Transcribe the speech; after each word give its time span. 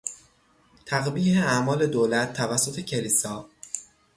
تقبیح 0.85 1.43
اعمال 1.47 1.87
دولت 1.87 2.33
توسط 2.33 2.79
کلیسا 2.79 3.49